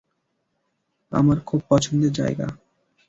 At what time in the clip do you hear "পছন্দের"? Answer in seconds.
1.69-2.11